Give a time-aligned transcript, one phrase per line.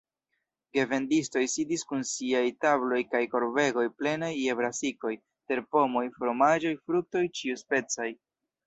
[0.77, 5.15] Gevendistoj sidis kun siaj tabloj kaj korbegoj plenaj je brasikoj,
[5.53, 8.13] terpomoj, fromaĝoj, fruktoj ĉiuspecaj.